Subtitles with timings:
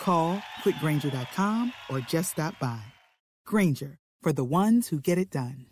[0.00, 2.80] Call quickgrainger.com or just stop by.
[3.46, 5.66] Grainger, for the ones who get it done.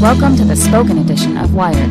[0.00, 1.90] Welcome to the spoken edition of Wired.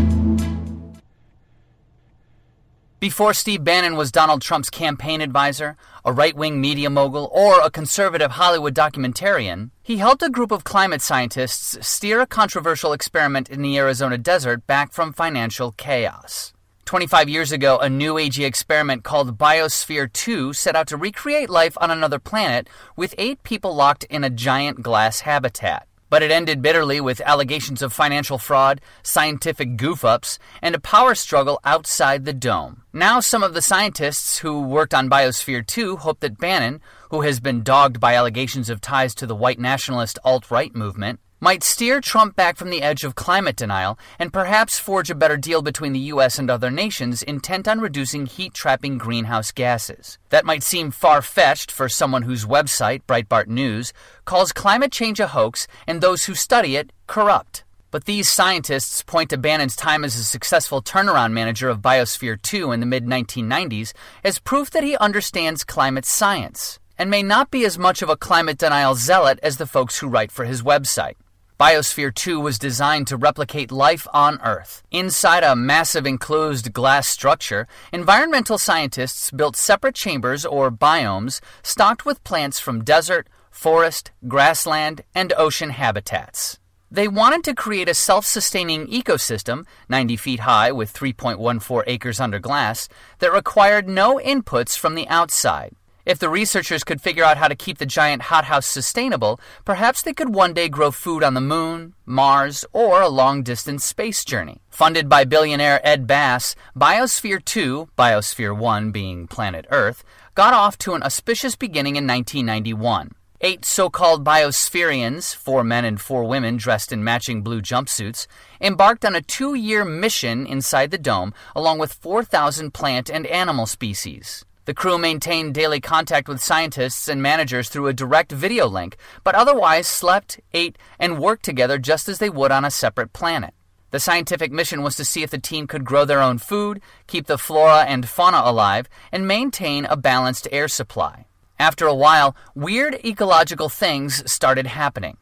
[3.06, 7.70] Before Steve Bannon was Donald Trump's campaign advisor, a right wing media mogul, or a
[7.70, 13.62] conservative Hollywood documentarian, he helped a group of climate scientists steer a controversial experiment in
[13.62, 16.55] the Arizona desert back from financial chaos.
[16.86, 21.76] 25 years ago, a new agey experiment called Biosphere 2 set out to recreate life
[21.82, 25.88] on another planet with eight people locked in a giant glass habitat.
[26.12, 31.16] But it ended bitterly with allegations of financial fraud, scientific goof ups, and a power
[31.16, 32.84] struggle outside the dome.
[32.94, 37.40] Now, some of the scientists who worked on Biosphere 2 hope that Bannon, who has
[37.40, 42.02] been dogged by allegations of ties to the white nationalist alt right movement, might steer
[42.02, 45.94] Trump back from the edge of climate denial and perhaps forge a better deal between
[45.94, 46.40] the U.S.
[46.40, 50.18] and other nations intent on reducing heat trapping greenhouse gases.
[50.30, 53.94] That might seem far fetched for someone whose website, Breitbart News,
[54.26, 57.64] calls climate change a hoax and those who study it corrupt.
[57.92, 62.72] But these scientists point to Bannon's time as a successful turnaround manager of Biosphere 2
[62.72, 63.94] in the mid 1990s
[64.24, 68.18] as proof that he understands climate science and may not be as much of a
[68.18, 71.14] climate denial zealot as the folks who write for his website.
[71.58, 74.84] Biosphere 2 was designed to replicate life on Earth.
[74.92, 82.22] Inside a massive enclosed glass structure, environmental scientists built separate chambers or biomes stocked with
[82.26, 86.60] plants from desert, forest, grassland, and ocean habitats.
[86.92, 92.38] They wanted to create a self sustaining ecosystem, 90 feet high with 3.14 acres under
[92.38, 92.90] glass,
[93.20, 95.74] that required no inputs from the outside.
[96.06, 100.14] If the researchers could figure out how to keep the giant hothouse sustainable, perhaps they
[100.14, 104.62] could one day grow food on the moon, Mars, or a long distance space journey.
[104.70, 110.04] Funded by billionaire Ed Bass, Biosphere 2, Biosphere 1 being planet Earth,
[110.36, 113.12] got off to an auspicious beginning in 1991.
[113.42, 118.28] Eight so called biospherians, four men and four women dressed in matching blue jumpsuits,
[118.62, 123.66] embarked on a two year mission inside the dome along with 4,000 plant and animal
[123.66, 124.46] species.
[124.66, 129.36] The crew maintained daily contact with scientists and managers through a direct video link, but
[129.36, 133.54] otherwise slept, ate, and worked together just as they would on a separate planet.
[133.92, 137.28] The scientific mission was to see if the team could grow their own food, keep
[137.28, 141.28] the flora and fauna alive, and maintain a balanced air supply.
[141.60, 145.18] After a while, weird ecological things started happening.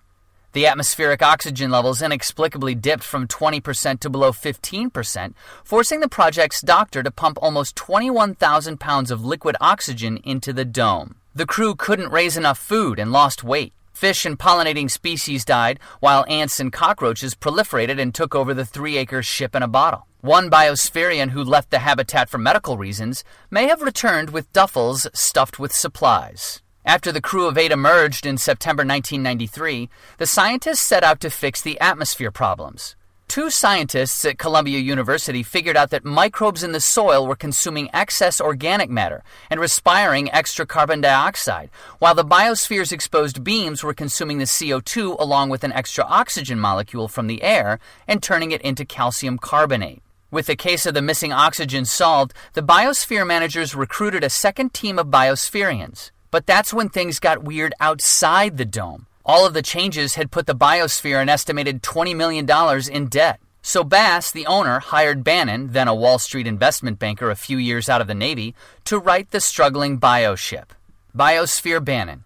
[0.53, 5.34] The atmospheric oxygen levels inexplicably dipped from 20% to below 15%,
[5.64, 11.16] forcing the project's doctor to pump almost 21,000 pounds of liquid oxygen into the dome.
[11.34, 13.74] The crew couldn't raise enough food and lost weight.
[13.94, 18.97] Fish and pollinating species died, while ants and cockroaches proliferated and took over the three
[18.97, 20.06] acre ship in a bottle.
[20.22, 25.58] One biospherian who left the habitat for medical reasons may have returned with duffels stuffed
[25.58, 26.62] with supplies.
[26.86, 31.62] After the crew of eight emerged in September 1993, the scientists set out to fix
[31.62, 32.97] the atmosphere problems.
[33.30, 38.41] Two scientists at Columbia University figured out that microbes in the soil were consuming excess
[38.41, 41.70] organic matter and respiring extra carbon dioxide,
[42.00, 47.08] while the biosphere's exposed beams were consuming the CO2 along with an extra oxygen molecule
[47.08, 47.79] from the air
[48.09, 50.03] and turning it into calcium carbonate.
[50.32, 55.00] With the case of the missing oxygen solved, the biosphere managers recruited a second team
[55.00, 56.12] of biospherians.
[56.34, 59.06] But that's when things got weird outside the dome.
[59.24, 62.50] All of the changes had put the biosphere an estimated $20 million
[62.91, 63.40] in debt.
[63.62, 67.88] So Bass, the owner, hired Bannon, then a Wall Street investment banker a few years
[67.88, 70.70] out of the Navy, to right the struggling bioship.
[71.16, 72.24] Biosphere Bannon.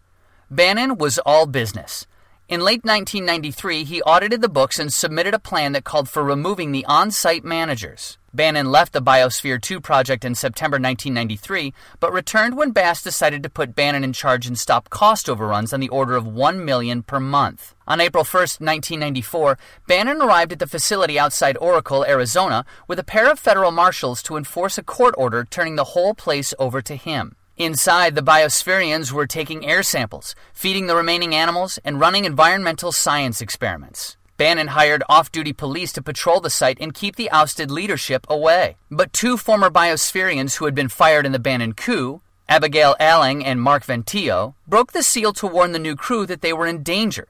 [0.50, 2.08] Bannon was all business.
[2.50, 6.72] In late 1993, he audited the books and submitted a plan that called for removing
[6.72, 8.18] the on site managers.
[8.34, 13.50] Bannon left the Biosphere 2 project in September 1993, but returned when Bass decided to
[13.50, 17.20] put Bannon in charge and stop cost overruns on the order of 1 million per
[17.20, 17.76] month.
[17.86, 23.30] On April 1, 1994, Bannon arrived at the facility outside Oracle, Arizona, with a pair
[23.30, 27.37] of federal marshals to enforce a court order turning the whole place over to him.
[27.58, 33.42] Inside, the biospherians were taking air samples, feeding the remaining animals, and running environmental science
[33.42, 34.16] experiments.
[34.38, 38.78] Bannon hired off duty police to patrol the site and keep the ousted leadership away.
[38.92, 43.60] But two former biospherians who had been fired in the Bannon coup, Abigail Alling and
[43.60, 46.84] Mark Van Thillo, broke the seal to warn the new crew that they were in
[46.84, 47.28] danger.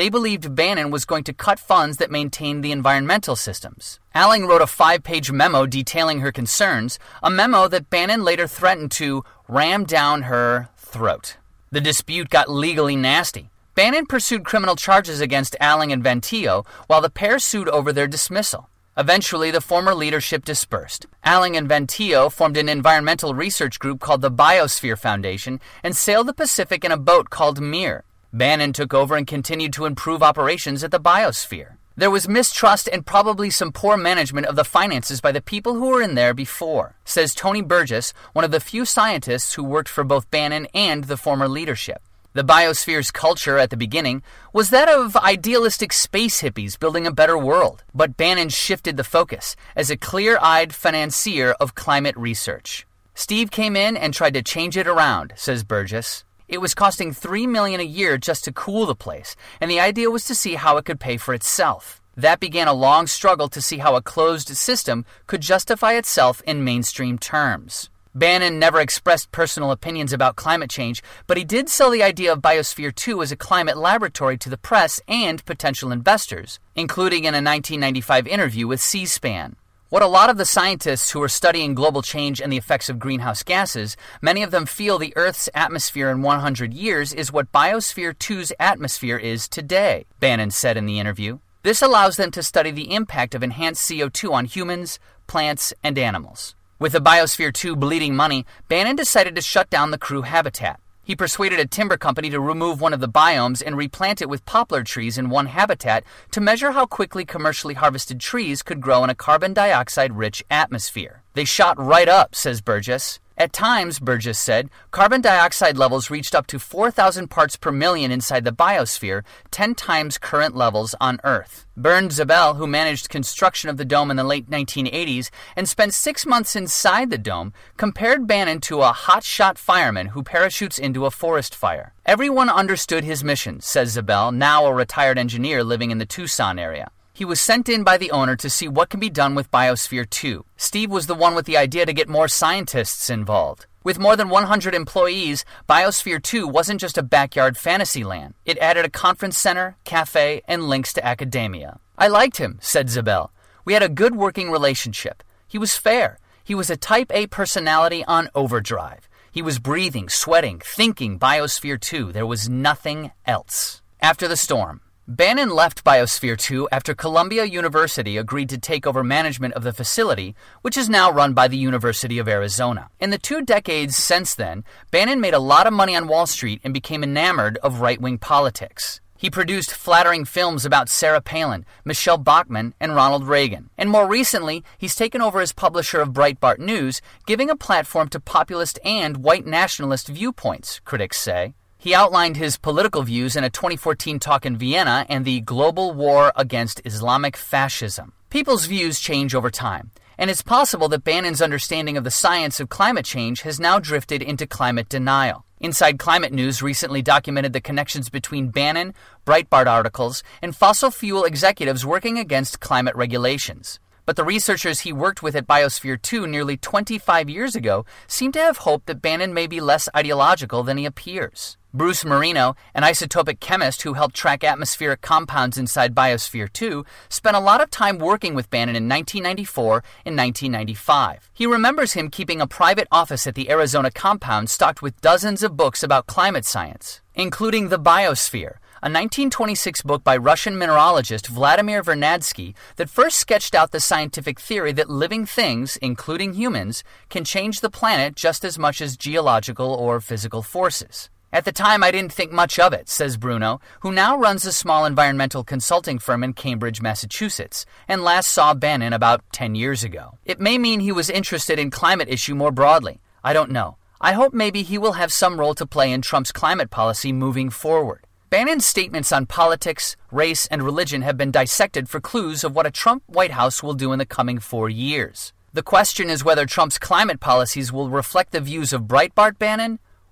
[0.00, 4.00] They believed Bannon was going to cut funds that maintained the environmental systems.
[4.14, 8.92] Alling wrote a five page memo detailing her concerns, a memo that Bannon later threatened
[8.92, 11.36] to ram down her throat.
[11.70, 13.50] The dispute got legally nasty.
[13.74, 18.08] Bannon pursued criminal charges against Alling and Van Thillo, while the pair sued over their
[18.08, 18.70] dismissal.
[18.96, 21.04] Eventually, the former leadership dispersed.
[21.26, 26.26] Alling and Van Thillo formed an environmental research group called the Biosphere Foundation and sailed
[26.26, 28.04] the Pacific in a boat called Mir.
[28.32, 31.76] Bannon took over and continued to improve operations at the Biosphere.
[31.96, 35.88] There was mistrust and probably some poor management of the finances by the people who
[35.88, 40.04] were in there before, says Tony Burgess, one of the few scientists who worked for
[40.04, 42.00] both Bannon and the former leadership.
[42.32, 44.22] The biosphere's culture at the beginning
[44.52, 49.56] was that of idealistic space hippies building a better world, but Bannon shifted the focus
[49.74, 52.86] as a clear eyed financier of climate research.
[53.16, 56.24] Steve came in and tried to change it around, says Burgess.
[56.50, 60.10] It was costing three million a year just to cool the place, and the idea
[60.10, 62.02] was to see how it could pay for itself.
[62.16, 66.64] That began a long struggle to see how a closed system could justify itself in
[66.64, 67.88] mainstream terms.
[68.16, 72.40] Bannon never expressed personal opinions about climate change, but he did sell the idea of
[72.40, 77.38] Biosphere 2 as a climate laboratory to the press and potential investors, including in a
[77.38, 79.54] 1995 interview with C SPAN.
[79.90, 83.00] What a lot of the scientists who are studying global change and the effects of
[83.00, 88.14] greenhouse gases, many of them feel the Earth's atmosphere in 100 years is what Biosphere
[88.16, 91.40] 2's atmosphere is today, Bannon said in the interview.
[91.64, 96.54] This allows them to study the impact of enhanced CO2 on humans, plants, and animals.
[96.78, 100.78] With the Biosphere 2 bleeding money, Bannon decided to shut down the crew habitat.
[101.10, 104.46] He persuaded a timber company to remove one of the biomes and replant it with
[104.46, 109.10] poplar trees in one habitat to measure how quickly commercially harvested trees could grow in
[109.10, 111.24] a carbon dioxide rich atmosphere.
[111.34, 113.18] They shot right up, says Burgess.
[113.40, 118.44] At times, Burgess said, carbon dioxide levels reached up to 4,000 parts per million inside
[118.44, 121.64] the biosphere, 10 times current levels on Earth.
[121.74, 126.26] Bernd Zabel, who managed construction of the dome in the late 1980s and spent six
[126.26, 131.54] months inside the dome, compared Bannon to a hotshot fireman who parachutes into a forest
[131.54, 131.94] fire.
[132.04, 136.90] Everyone understood his mission, says Zabel, now a retired engineer living in the Tucson area.
[137.20, 140.08] He was sent in by the owner to see what can be done with Biosphere
[140.08, 140.42] 2.
[140.56, 143.66] Steve was the one with the idea to get more scientists involved.
[143.84, 148.32] With more than 100 employees, Biosphere 2 wasn't just a backyard fantasy land.
[148.46, 151.78] It added a conference center, cafe, and links to academia.
[151.98, 153.30] I liked him, said Zabel.
[153.66, 155.22] We had a good working relationship.
[155.46, 156.18] He was fair.
[156.42, 159.10] He was a type A personality on overdrive.
[159.30, 162.12] He was breathing, sweating, thinking Biosphere 2.
[162.12, 163.82] There was nothing else.
[164.00, 164.80] After the storm,
[165.12, 170.36] Bannon left Biosphere 2 after Columbia University agreed to take over management of the facility,
[170.62, 172.90] which is now run by the University of Arizona.
[173.00, 174.62] In the two decades since then,
[174.92, 178.18] Bannon made a lot of money on Wall Street and became enamored of right wing
[178.18, 179.00] politics.
[179.16, 183.68] He produced flattering films about Sarah Palin, Michele Bachmann, and Ronald Reagan.
[183.76, 188.20] And more recently, he's taken over as publisher of Breitbart News, giving a platform to
[188.20, 191.54] populist and white nationalist viewpoints, critics say.
[191.82, 196.30] He outlined his political views in a 2014 talk in Vienna and the global war
[196.36, 198.12] against Islamic fascism.
[198.28, 202.68] People's views change over time, and it's possible that Bannon's understanding of the science of
[202.68, 205.46] climate change has now drifted into climate denial.
[205.58, 208.92] Inside Climate News recently documented the connections between Bannon,
[209.24, 213.80] Breitbart articles, and fossil fuel executives working against climate regulations.
[214.04, 218.38] But the researchers he worked with at Biosphere 2 nearly 25 years ago seem to
[218.38, 221.56] have hoped that Bannon may be less ideological than he appears.
[221.72, 227.40] Bruce Marino, an isotopic chemist who helped track atmospheric compounds inside Biosphere 2, spent a
[227.40, 231.30] lot of time working with Bannon in 1994 and 1995.
[231.32, 235.56] He remembers him keeping a private office at the Arizona compound stocked with dozens of
[235.56, 242.56] books about climate science, including The Biosphere, a 1926 book by Russian mineralogist Vladimir Vernadsky
[242.76, 247.70] that first sketched out the scientific theory that living things, including humans, can change the
[247.70, 251.10] planet just as much as geological or physical forces.
[251.32, 254.52] At the time, I didn't think much of it, says Bruno, who now runs a
[254.52, 260.18] small environmental consulting firm in Cambridge, Massachusetts, and last saw Bannon about 10 years ago.
[260.24, 263.00] It may mean he was interested in climate issue more broadly.
[263.22, 263.76] I don't know.
[264.00, 267.48] I hope maybe he will have some role to play in Trump's climate policy moving
[267.48, 268.08] forward.
[268.28, 272.72] Bannon's statements on politics, race, and religion have been dissected for clues of what a
[272.72, 275.32] Trump White House will do in the coming four years.
[275.52, 279.78] The question is whether Trump's climate policies will reflect the views of Breitbart Bannon